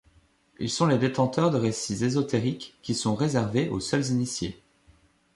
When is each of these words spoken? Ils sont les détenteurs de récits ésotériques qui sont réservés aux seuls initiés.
Ils 0.57 0.71
sont 0.71 0.87
les 0.87 0.97
détenteurs 0.97 1.51
de 1.51 1.57
récits 1.59 2.03
ésotériques 2.03 2.75
qui 2.81 2.95
sont 2.95 3.13
réservés 3.13 3.69
aux 3.69 3.79
seuls 3.79 4.07
initiés. 4.07 4.59